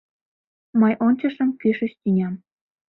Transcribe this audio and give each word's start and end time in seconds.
Мый 0.81 0.93
ончышым 1.05 1.49
кӱшыч 1.59 1.91
тӱням. 2.01 2.33